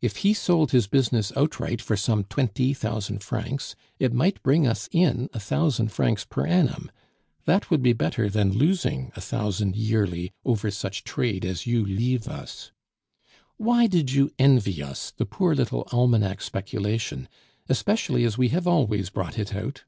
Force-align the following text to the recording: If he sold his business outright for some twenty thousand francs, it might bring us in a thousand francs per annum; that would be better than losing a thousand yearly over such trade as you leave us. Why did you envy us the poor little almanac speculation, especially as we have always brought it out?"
If 0.00 0.16
he 0.26 0.34
sold 0.34 0.72
his 0.72 0.88
business 0.88 1.30
outright 1.36 1.80
for 1.80 1.96
some 1.96 2.24
twenty 2.24 2.74
thousand 2.74 3.22
francs, 3.22 3.76
it 4.00 4.12
might 4.12 4.42
bring 4.42 4.66
us 4.66 4.88
in 4.90 5.30
a 5.32 5.38
thousand 5.38 5.92
francs 5.92 6.24
per 6.24 6.44
annum; 6.44 6.90
that 7.44 7.70
would 7.70 7.80
be 7.80 7.92
better 7.92 8.28
than 8.28 8.50
losing 8.50 9.12
a 9.14 9.20
thousand 9.20 9.76
yearly 9.76 10.32
over 10.44 10.72
such 10.72 11.04
trade 11.04 11.44
as 11.44 11.68
you 11.68 11.84
leave 11.86 12.26
us. 12.26 12.72
Why 13.58 13.86
did 13.86 14.10
you 14.10 14.32
envy 14.40 14.82
us 14.82 15.12
the 15.16 15.24
poor 15.24 15.54
little 15.54 15.86
almanac 15.92 16.42
speculation, 16.42 17.28
especially 17.68 18.24
as 18.24 18.36
we 18.36 18.48
have 18.48 18.66
always 18.66 19.08
brought 19.08 19.38
it 19.38 19.54
out?" 19.54 19.84